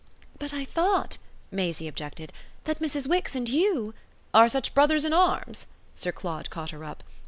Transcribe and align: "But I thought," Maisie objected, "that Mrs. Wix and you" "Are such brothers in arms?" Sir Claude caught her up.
"But 0.39 0.51
I 0.51 0.65
thought," 0.65 1.19
Maisie 1.51 1.87
objected, 1.87 2.33
"that 2.63 2.79
Mrs. 2.79 3.05
Wix 3.05 3.35
and 3.35 3.47
you" 3.47 3.93
"Are 4.33 4.49
such 4.49 4.73
brothers 4.73 5.05
in 5.05 5.13
arms?" 5.13 5.67
Sir 5.93 6.11
Claude 6.11 6.49
caught 6.49 6.71
her 6.71 6.83
up. 6.83 7.03